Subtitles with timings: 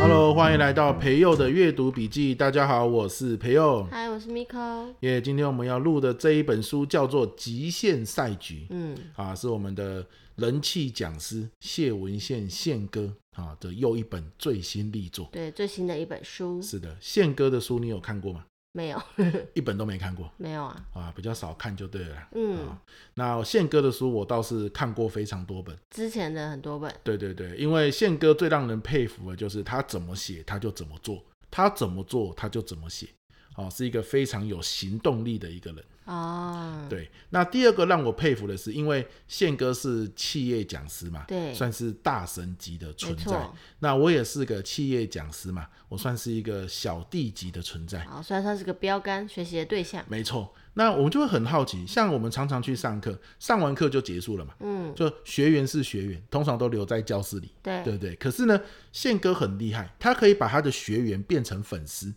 [0.00, 2.34] Hello，欢迎来到培佑的阅读笔记。
[2.34, 3.86] 大家好，我是培佑。
[3.90, 4.86] 嗨，我是 Miko。
[5.00, 8.54] 耶，今天我们要录的这一本书叫做《极限赛局》。
[8.70, 15.28] 嗯，啊，是我们的人气讲师谢文宪宪哥啊的又一本最新力作。
[15.32, 16.60] 对，最新的一本书。
[16.60, 18.44] 是的，宪哥的书你有看过吗？
[18.72, 19.02] 没有，
[19.54, 20.30] 一本都没看过。
[20.36, 22.28] 没有啊，啊，比较少看就对了。
[22.32, 22.76] 嗯，
[23.14, 26.94] 那宪哥的书我倒是看过非常多本，之前的很多本。
[27.02, 33.08] 对对对，因为宪哥最让人佩服的就是他怎么写他就怎么做，他怎么做他就怎么写，
[33.58, 35.84] 哦，是一个非常有行动力的一个人。
[36.04, 43.50] 哦，对，那第二个让我佩服的是，因为宪哥是企业讲师嘛，对，算是大神级的存在。
[43.80, 47.98] 那我也是个企业讲师嘛，我算是一个小弟级的存在。
[48.04, 50.02] 好，虽然他是个标杆学习的对象。
[50.08, 50.54] 没错。
[50.74, 58.14] 那我们就会很好奇，像我们常常去上课，上完课就结束了嘛，嗯，就学员是学员，通常都留在教室里，对，对不对？
[58.14, 58.58] 可是呢，
[58.92, 62.14] 宪哥很厉害，他可以把他的学员变成粉丝。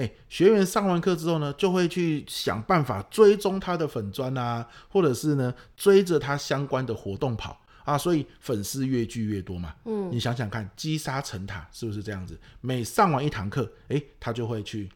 [0.00, 9.74] 哎，学员上完课之后呢，就会去想办法追踪他的粉砖啊，或者是呢追着他相关的活动跑啊，所以粉丝越聚越多嘛。
[9.84, 12.38] 嗯，你想想看，积沙成塔是不是这样子？
[12.62, 14.88] 每上完一堂课，哎，他就会去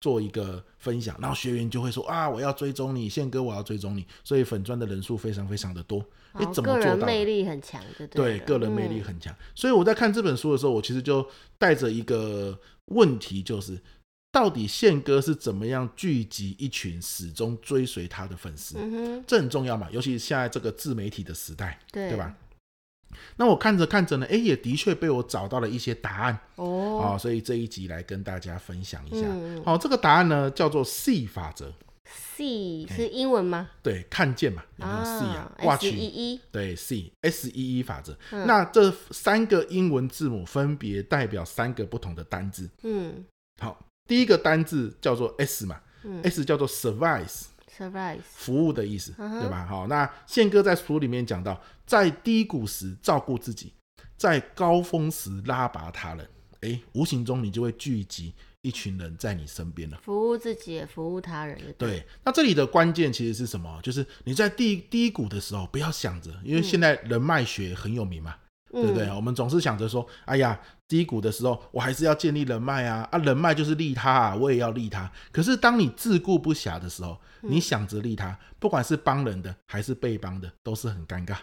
[0.00, 6.04] 做一个分享，然后学员就会说啊，我要追踪你，宪哥，我要追踪你，所以粉砖的人数非常非常的多。
[6.32, 6.80] 哎，怎么做到？
[6.80, 9.32] 个人魅力很强对，对，个人魅力很强。
[9.54, 11.24] 所以我在看这本书的时候，我其实就
[11.56, 13.80] 带着一个问题，就是。
[14.32, 18.76] 到底宪哥是怎么样聚集一群始终追随他的粉丝？
[19.26, 22.34] 这很重要嘛，尤其是现在这个自媒体的时代，对，对吧？
[23.36, 29.26] 那我看着看着呢，哎，也的确被我找到了一些答案哦，好，所以这一集来跟大家分享一下。
[29.26, 31.74] 嗯，好，这个答案呢叫做 See 法则。
[32.36, 33.70] See 是英文吗？
[33.82, 36.40] 对，看见嘛，有没有 See 啊 E E。
[36.52, 38.16] 对，See S E E 法则。
[38.30, 42.70] 那这三个英文字母分别代表三个不同的单字。
[42.84, 43.24] 嗯，
[43.60, 43.76] 好。
[44.10, 49.64] 第一个单字叫做 S 嘛，嗯，S 叫做 service，service 服务的意思，嗯、对吧？
[49.64, 53.72] 好，那宪哥在书里面讲到，在低谷时照顾自己，
[54.16, 56.28] 在高峰时拉拔他人，
[56.62, 60.00] 诶，无形中你就会聚集一群人在你身边了。
[60.02, 61.72] 服务自己也服务他人的。
[61.74, 63.80] 对，那这里的关键其实是什么？
[63.80, 68.34] 就是你在低低谷的时候，不要想着，因为现在人脉学很有名嘛。
[68.72, 69.10] 嗯对不对？
[69.12, 73.08] 我们总是想着说，哎呀，低谷的时候，我还是要建立人脉啊！
[73.10, 75.10] 啊，人脉就是利他啊，我也要利他。
[75.32, 81.36] 可是当你自顾不暇的时候，你想着利他，不管是帮人的还是被帮的，都是很尴尬。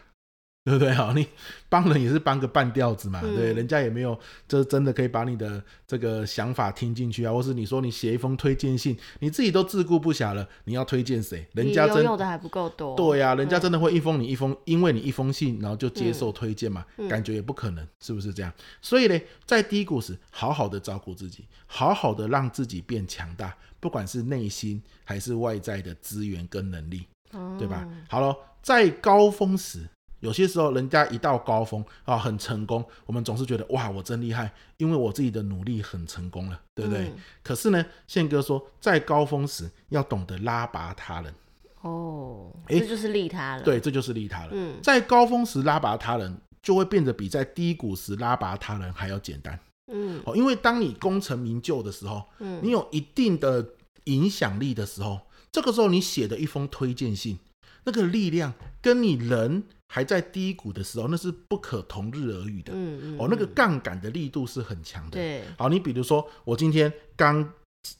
[0.67, 0.93] 对不对？
[0.93, 1.25] 好，你
[1.69, 4.19] 帮人也是帮个半吊子嘛，嗯、对，人家也没有，
[4.49, 11.47] 这真的可以把你的这个想法听进去啊，或是你说你写一封推荐信，你自己都自顾不暇了，你要推荐谁？
[11.53, 12.97] 人家真有的还不够多。
[12.97, 16.85] 对呀、啊，人家真的会一封你一封，因为你一封信，然后就接受推荐嘛？
[16.97, 18.51] 嗯、感觉也不可能，是不是这样？
[18.81, 27.87] 所以呢，在低谷时，好好的照顾自己，好好的让自己变强大，不管是内心还是外在的资源跟能力，嗯、对吧？
[28.09, 29.87] 好了，在高峰时。
[30.19, 37.07] 有些时候，人家一到高峰啊，很成功，我们总是觉得哇，我真厉害，因为我自己的努力很成功了，对不对？
[37.07, 41.33] 嗯、可是呢，宪哥说，在高峰时要懂得拉拔他人。
[41.81, 43.61] 哦，这就是利他了。
[43.61, 44.49] 对，这就是利他了。
[44.51, 49.57] 嗯，在高峰时拉拔他人，就会变得比在低谷时拉拔他人还要简单。
[49.91, 53.65] 嗯，哦，因为当你功成名就的时候，嗯，你有一定的
[54.05, 55.19] 影响力的时候，
[55.51, 57.37] 这个时候你写的一封推荐信，
[57.87, 58.53] 那个力量
[58.83, 59.63] 跟你人。
[59.89, 62.73] 还在低谷的时候，那是不可同日而语的。
[62.75, 65.11] 嗯嗯，哦，那个杠杆的力度是很强的。
[65.11, 67.53] 对，好，你比如说，我今天刚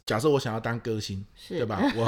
[0.06, 1.82] 假设我想要当歌星，是对吧？
[1.96, 2.06] 我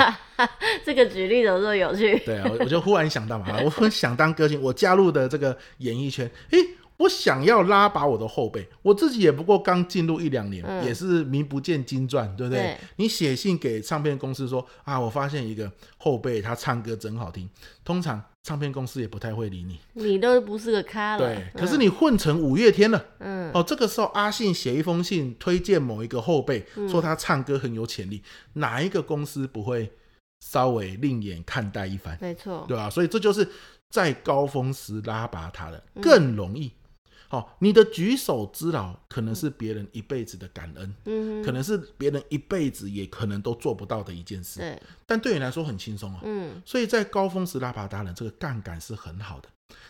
[0.84, 2.20] 这个举例怎么这么有趣？
[2.26, 6.58] 对啊，我我就忽然想到嘛，我想当歌星，我加入的这个演艺圈，诶。
[7.00, 12.62] 我想要拉拔我的后辈，我自己也不过刚进入一两年，嗯、也是名不见经传，对不对？
[12.62, 17.50] 对，你写信给唱片公司说啊，我发现一个后辈他唱歌真好听，
[17.86, 21.20] 通常唱片公司也不太会理你，你都不是个咖了。
[21.20, 28.22] 对，可是你混成五月天了，嗯，哦，这个时候阿信写一封信推荐某一个后辈，嗯、说他唱歌很有潜力，
[28.54, 29.90] 哪一个公司不会
[30.42, 32.18] 稍微另眼看待一番？
[32.20, 32.90] 没错，对吧？
[32.90, 33.48] 所以这就是
[33.90, 36.70] 在高峰时拉拔他的更容易。
[37.30, 49.50] 嗯好、哦，你的举手之劳可能是别人一辈子的感恩，嗯，可能是别人一辈子也可能都做不到的一件事，对，但对你来说很轻松啊，嗯，所以在高峰时拉拔达人，这个杠杆是很好的。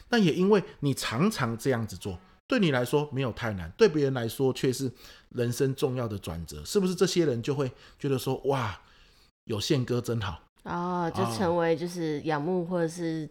[0.09, 4.91] 那也因为你常常这样子做，对你来说没有太难，对别人来说却是
[5.29, 6.93] 人生重要的转折，是不是？
[6.93, 8.81] 这些人就会觉得说，哇，
[9.45, 10.43] 有宪哥真好。
[10.63, 13.29] 哦，就成为就是仰慕或者是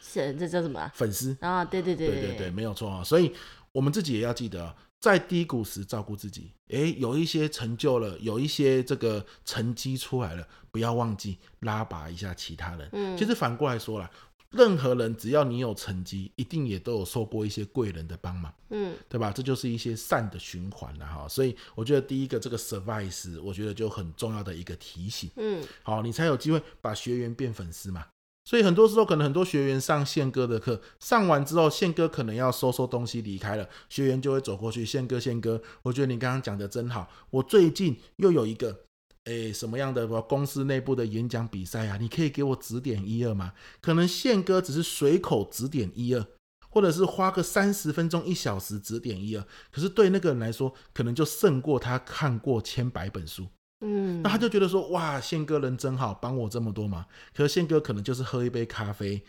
[0.00, 1.64] 是这叫什么粉丝啊？
[1.64, 3.04] 对对对对对对，没有错啊。
[3.04, 3.32] 所以
[3.72, 6.52] 我们自己也要记得，在低谷时照顾自己。
[6.68, 12.88] 哎，有一些成就了，有一些这个成绩出来了，不要忘记拉拔一下其他人。
[12.92, 14.10] 嗯，其实反过来说啦。
[14.50, 19.30] 任何人只要你有成绩，一定也都有受过一些贵人的帮忙，嗯，对吧？
[19.30, 21.28] 这就是一些善的循环了哈。
[21.28, 28.06] 所以我觉得第一个这个 service，我觉得就很重要的一个提醒，嗯，好，你才有机会把学员变粉丝嘛。
[28.46, 38.84] 所以很多时候可能很多学员上宪哥的课，上完之后宪哥可能要收收东西离开了，学员就会走过去，宪哥宪哥，我觉得你刚刚讲的真好，我最近又有一个。
[39.24, 41.98] 诶，什么样的公司内部的演讲比赛啊？
[42.00, 43.54] 你可以给我指点一二吗？
[43.80, 46.24] 可能宪哥只是随口指点一二，
[46.70, 53.48] 或者是花个三十分钟一小时指点一二，可是对那个人来说，可能就胜过他看过千百本书。
[53.80, 57.04] 嗯，那他就觉得说，哇，宪哥人真好，帮我这么多忙。
[57.34, 59.22] 可是宪哥可能就是喝一杯咖啡，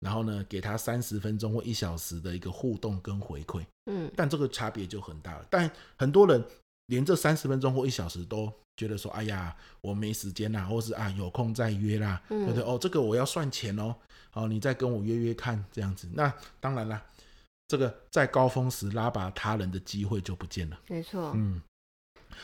[0.00, 3.64] 然后呢，给他三十分钟或一小时的一个互动跟回馈。
[3.86, 5.46] 嗯，但这个差别就很大了。
[5.50, 6.44] 但很多人
[6.86, 8.52] 连这三十分钟或一小时都。
[8.74, 12.64] 觉得说，哎呀，我没时间啦，或是啊，有空再约啦，嗯、对不对？
[12.64, 13.94] 哦，这个我要算钱哦，
[14.32, 16.08] 哦，你再跟我约约看，这样子。
[16.14, 17.04] 那当然啦，
[17.68, 20.80] 这个在高峰时拉拔他人的机会就不见了。
[20.88, 21.60] 没错，嗯，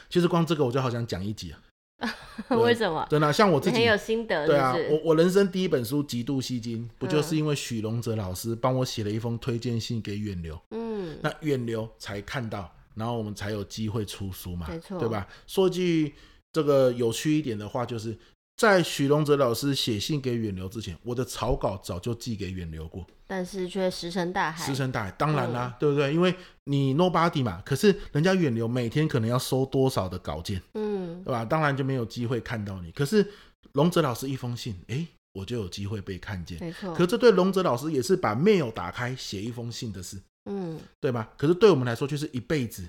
[0.09, 1.61] 其实光这个我就好想讲一集啊。
[2.57, 3.05] 为什么？
[3.11, 4.47] 真的，像我自己很有心得。
[4.47, 10.57] 对啊，我我人生第一本书《极度吸金》，不就是因为许荣哲老师帮我写了一封推荐信给远流？
[10.71, 12.73] 嗯，那远流才看到。
[12.95, 15.27] 然后我们才有机会出书嘛，没错，对吧？
[15.47, 16.13] 说句
[16.53, 18.17] 这个有趣一点的话，就是
[18.59, 24.67] 在许荣哲老师写信给远流之前，我的草稿早就寄给远流过，但是却石沉大海。
[24.67, 26.13] 石沉大海，当然啦，嗯、对不对？
[26.13, 26.35] 因为
[26.65, 31.45] 你 nobody 嘛，可是人家远流每天可能要收多少的稿件，嗯，对吧？
[31.45, 32.91] 当然就没有机会看到你。
[32.91, 33.25] 可是
[33.75, 36.93] 龙哲老师一封信，哎，我就有机会被看见，没错。
[36.93, 40.21] 可是这对龙哲老师也是把 mail 打开写一封信的事。
[40.51, 41.31] 嗯，对吧？
[41.37, 42.83] 可是对我们来说，就是一辈子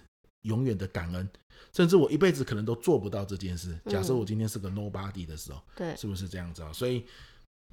[0.44, 1.30] 永远的感恩，
[1.74, 3.78] 甚至我一辈子可能都做不到这件事。
[3.86, 6.72] 假设我今天是个 nobody 的时候，对，是不是这样子啊？
[6.72, 7.06] 所以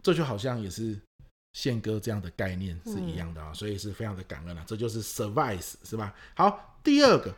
[0.03, 0.99] 这就好像也是
[1.53, 4.65] 宪哥这样的概念是一样的啊，所以是非常的感恩啊。
[4.67, 6.15] 这就是 service 是吧？
[6.35, 7.35] 好，第二个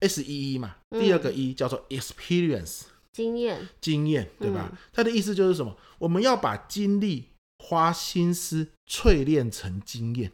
[0.00, 4.76] S E E 嘛，第二个 E 叫做 experience 经验，经验对吧？
[4.92, 5.76] 它的意思就是什么？
[5.98, 10.32] 我们要把精力花心思淬炼成经验。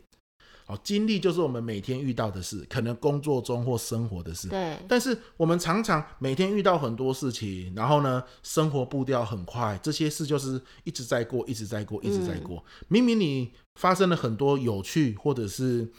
[0.70, 4.48] 哦，经历就是我们每天遇到的事，可能工作中或生活的事。
[4.48, 4.78] 对。
[4.88, 12.64] 但是我们常常每天遇到很多事情，然后呢，生活步调很快，这些事就是一直在过，一直在过，一直在过。
[12.80, 12.86] 嗯。
[12.88, 13.50] 明明你
[13.80, 15.90] 发生了很多有趣或者是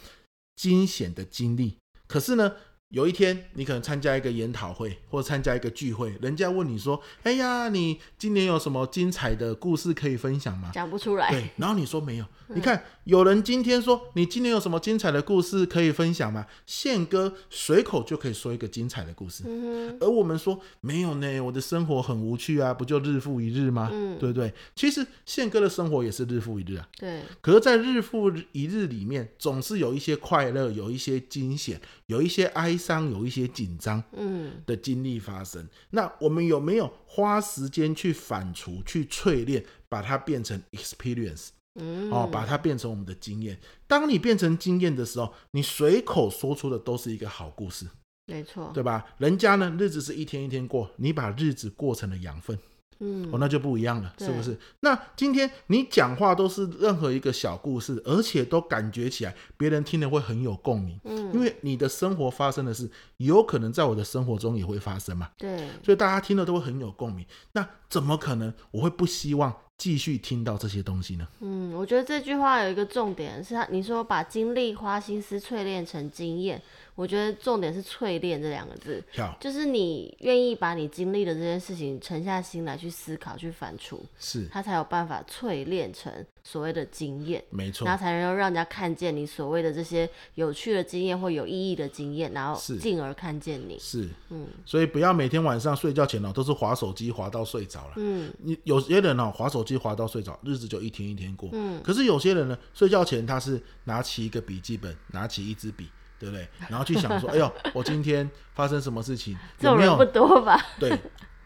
[0.56, 1.76] 惊险的经历，
[2.06, 2.52] 可是呢，
[2.92, 11.30] 有一天，你可能参加一个研讨会，或者参加一个聚会，人家问你说：“哎呀，你今年有什么精彩的故事可以分享吗？”讲不出来。
[11.30, 12.26] 对，然后你说没有。
[12.48, 19.44] 你看，有人今天说：“你今年有什么精彩的故事可以分享吗？”宪哥随口就可以说一个精彩的故事。
[19.46, 19.96] 嗯。
[19.98, 23.88] 而我们说没有呢，我的生活很无趣啊，不就日复一日吗？
[23.90, 24.52] 嗯，对不对？
[24.76, 26.86] 其实宪哥的生活也是日复一日啊。
[26.98, 27.22] 对。
[27.40, 31.80] 可是，在日复一日里面，总是有一些快乐，有一些惊险，
[32.12, 32.76] 有一些哀。
[32.82, 35.68] 伤有一些紧张，嗯，的经历发生，嗯。
[35.90, 41.50] 那我们有没有花时间去反刍、去淬炼，把它变成 experience？
[41.80, 43.56] 嗯，哦，把它变成我们的经验。
[43.86, 47.86] 当你变成经验的时候，你随口说出的都是一个好故事，
[48.26, 49.04] 没错，对吧？
[49.18, 52.58] 人家呢，日子是一天一天过，你把日子过成了养分。
[53.04, 54.56] 嗯，哦，那就不一样了，是不是？
[54.80, 60.98] 那今天你讲话都是任何一个小故事，而且都感觉起来别人听了会很有共鸣。
[61.04, 65.28] 嗯，因为你的生活发生的事，有可能在我的生活中也会发生嘛。
[65.36, 67.26] 对，所以大家听了都会很有共鸣。
[67.50, 71.26] 那怎么可能我会不希望继续听到这些东西呢？
[71.40, 76.62] 嗯，我觉得这句话有一个重点是，他你说把精力花心思淬炼成经验。
[76.94, 79.02] 我觉得重点是“淬炼”这两个字，
[79.40, 86.12] 就是你愿意把你经历的这件事情沉下心来去思考、去反刍，是它才有办法淬炼成
[86.44, 93.78] 所谓的经验，没错，然后才能够让人家看见你所谓的这些有趣的经验或有意义的经验，然后进而看见你。
[93.78, 97.94] 是，嗯，所以不要每天晚上睡觉前哦都是划手机划到睡着了。
[97.96, 101.48] 嗯，你有些人哦划手机划到睡着，日子就一天一天过。
[101.52, 105.88] 嗯，可是有些人呢，睡觉前他是拿起一个笔记本，拿起一支笔。
[106.22, 106.48] 对不对？
[106.68, 109.36] 然后去想说， 哎呦，我今天发生什么事情？
[109.58, 109.90] 有没有？
[109.90, 110.66] 这种人不多吧？
[110.78, 110.96] 对，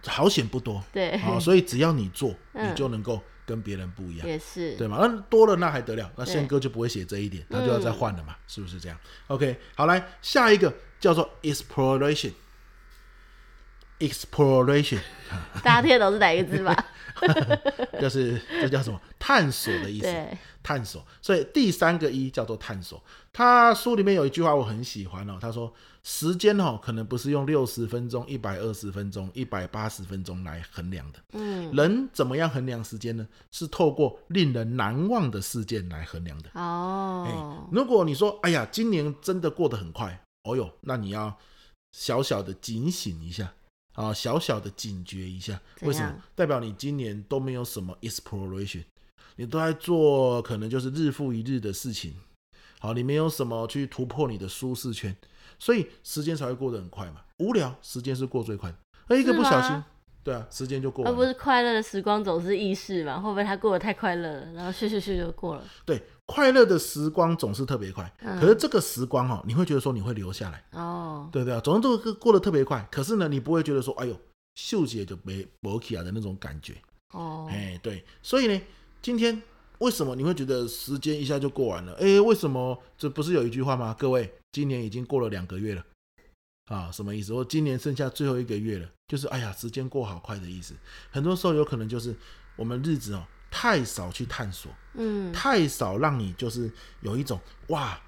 [0.06, 0.84] 好险不多。
[0.92, 4.98] 对，好，所以只要你做，你就能够跟别人不一样，也是对嘛？
[5.00, 6.12] 那多了那还得了？
[6.16, 11.26] 那宪哥就不会写这一点，他就要再换了嘛，嗯、是不是这样？OK，好，来下一个叫做
[13.98, 15.00] exploration，exploration，
[15.62, 16.84] 大家听得懂是哪一个字吧？
[17.98, 19.00] 就是这叫什么？
[19.18, 20.04] 探索的意思。
[20.04, 21.02] 对，探索。
[21.22, 23.02] 所以第三个一叫做探索。
[23.32, 25.72] 他书里面有一句话我很喜欢哦，他说
[26.04, 31.18] ：“时间哦，可能不是用六十分钟、一百二十分钟、一百八十分钟来衡量的。
[31.32, 33.26] 嗯，人怎么样衡量时间呢？
[33.50, 36.50] 是透过令人难忘的事件来衡量的。
[36.52, 37.32] 哦，哎，
[37.72, 41.34] 如果你说，哎呀，今年真的过得很快，哦哟，那你要
[41.92, 43.54] 小小的警醒一下。”
[43.96, 46.22] 啊，小小的警觉一下，为什么？
[46.34, 48.84] 代表你今年都没有什么 exploration，
[49.36, 52.14] 你都在做可能就是日复一日的事情。
[52.78, 55.16] 好，你没有什么去突破你的舒适圈，
[55.58, 57.22] 所以时间才会过得很快嘛。
[57.38, 59.82] 无聊，时间是过最快的，而一个不小心。
[60.26, 61.10] 对啊，时间就过了。
[61.12, 63.20] 而不是快乐的时光总是易逝嘛？
[63.20, 65.62] 会不会他过得太快乐了，然后咻咻咻就过了？
[65.84, 68.12] 对，快乐的时光总是特别快。
[68.22, 71.28] 嗯、可是这个时光哈、哦，你会觉得说你会留下来哦。
[71.30, 72.84] 对对啊，总是都过得特别快。
[72.90, 74.20] 可是呢，你不会觉得说，哎呦，
[74.56, 76.74] 秀姐就没没起啊的那种感觉
[77.12, 77.46] 哦。
[77.48, 78.60] 哎，对，所以呢，
[79.00, 79.40] 今天
[79.78, 81.92] 为什么你会觉得时间一下就过完了？
[82.00, 82.76] 哎，为什么？
[82.98, 83.94] 这不是有一句话吗？
[83.96, 85.84] 各位，今年已经过了两个月了。
[86.66, 87.32] 啊，什么意思？
[87.32, 90.74] 我今年剩下最后一个月了，就是哎呀，时间过好快的意思。
[91.10, 92.14] 很多时候有可能就是
[92.56, 96.70] 我们日子哦太少去探索，嗯，太少让你就是
[97.00, 97.98] 有一种哇，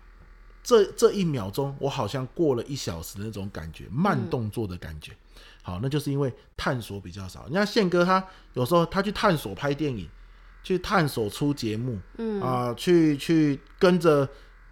[0.62, 5.12] 这这一秒钟我好像过了一小时的那种感觉，慢动作的感觉。
[5.12, 5.16] 嗯、
[5.62, 7.46] 好，那就是因为探索比较少。
[7.48, 8.24] 你看宪哥他
[8.54, 10.08] 有时候他去探索拍电影，
[10.64, 14.28] 去探索出节目，嗯啊，去去跟着。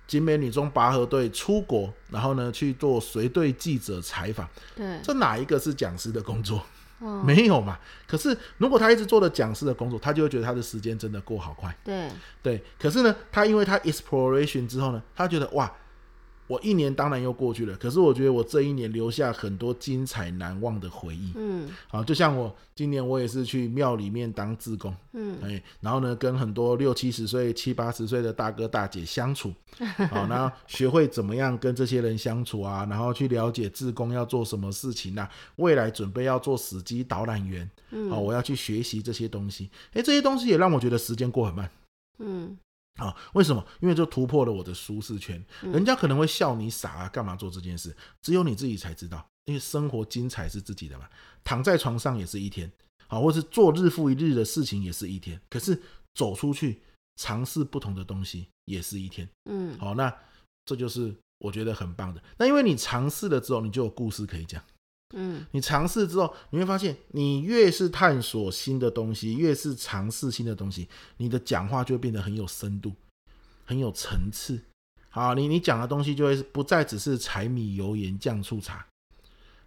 [0.07, 4.49] 景美女中拔河队出国，然后呢去做随队记者采访。
[4.75, 6.63] 对，这哪一个是讲师的工作？
[7.01, 7.79] 哦， 没有嘛。
[8.07, 11.77] 可是如果他一直做了讲师的工作，他就会觉得他的时间真的过好快。
[11.85, 12.09] 对
[12.43, 12.63] 对。
[12.79, 15.73] 可是呢，他因为他 exploration 之后呢，他觉得哇。
[16.47, 21.33] 我一年当然又过去了，可是我觉得我这一年留下很多精彩难忘的回忆。
[21.35, 29.53] 嗯，好，就像我今年我也是去庙里面当志工，嗯，哎，然后呢跟很多六七十岁、七八十岁的大哥大姐相处，
[30.11, 41.71] 好，然后学会怎么样跟这些人相处啊，然后去了解志工要做什么事情啊，未来准备要做死机导览员，嗯，好，我要去学习这些东西，哎，这些东西也让我觉得时间过很慢，
[42.19, 42.57] 嗯。
[42.97, 43.65] 啊，为什么？
[43.81, 45.45] 因为就突破了我的舒适圈。
[45.63, 47.97] 人家可能会笑你傻啊，干嘛做这件事？
[48.23, 49.27] 只有你自己才知道。
[49.47, 51.09] 因为生活精彩是自己的嘛，
[51.45, 52.69] 躺在床上也是一天，
[53.07, 55.41] 好，或是做日复一日的事情也是一天。
[55.49, 55.81] 可是
[56.15, 56.83] 走出去
[57.15, 59.29] 尝试不同的东西也是一天。
[59.49, 60.13] 嗯，好，那
[60.65, 62.21] 这就是我觉得很棒的。
[62.39, 64.61] 那因为你尝试了之后，你就有故事可以讲。
[65.15, 72.93] 嗯，你尝试之后，你会发现，你越是探索新的东西，越是尝试新的东西，你的讲话就会变得很有深度，
[73.65, 74.61] 很有层次。
[75.09, 78.85] 好，你你讲的东西就会不再只是柴米油盐酱醋茶，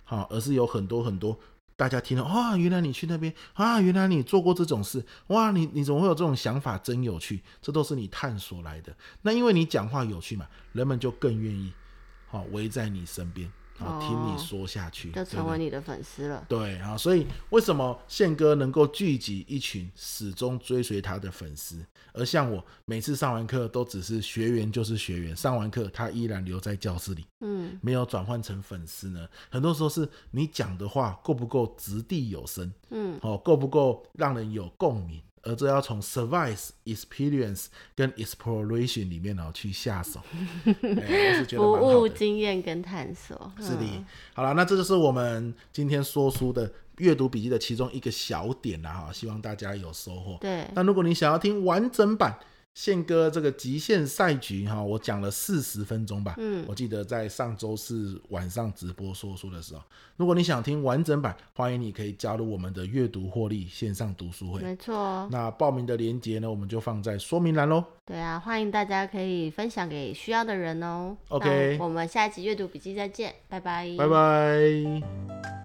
[0.03, 1.39] 好，而是有很多很多
[1.75, 6.77] 大家听到，哇，原来你去那边啊，原来你做过这种事，哇，你你怎么会有这种想法？
[6.77, 8.93] 真有趣，这都是你探索来的。
[9.21, 11.71] 那因为你讲话有趣嘛，人们就更愿意
[12.27, 13.49] 好围在你身边。
[13.79, 16.45] 啊，听你说下去，就成为你的粉丝了。
[16.47, 29.27] 对啊，所以为什么宪哥能够聚集一群始终追随他的粉丝，而像我每次上完课都只是学员就是学员，上完课他依然留在教室里，嗯，没有转换成粉丝呢？
[29.49, 35.21] 很多时候是你讲的话够不够掷地有声，嗯，哦，够不够让人有共鸣？
[35.43, 40.19] 而这要从 survice experience 跟 exploration 里面呢去下手，
[40.83, 43.51] 欸、服务经验跟探索。
[43.59, 50.37] 是的，嗯、好了，那这就是我们今天说书的阅读笔记的其中一个小点啦哈，希望大家有收获。
[50.41, 52.37] 对，那如果你想要听完整版。
[52.75, 56.35] 宪哥，这个极限赛局哈，我讲了四十分钟吧。
[56.37, 59.81] 嗯，我记得在上周四晚上直播说书的时候，
[60.15, 64.61] 如果你想听完整版，欢迎你可以加入我们的阅读获利线上读书会。
[64.61, 67.83] 没错，那报名的链接呢，我们就放在说明栏喽。
[68.05, 71.17] 对啊，欢迎大家可以分享给需要的人哦。
[71.27, 73.93] OK，我们下一集阅读笔记再见，拜拜。
[73.97, 75.58] 拜拜。